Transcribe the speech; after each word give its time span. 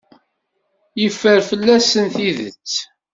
Yeffer 1.01 1.39
fell-asen 1.49 2.05
tidet. 2.15 2.69